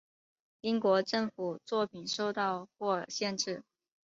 [0.61, 3.61] 英国政府作品受到或限制。